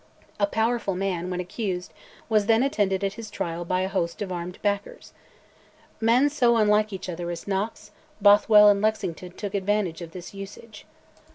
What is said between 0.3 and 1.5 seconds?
A powerful man, when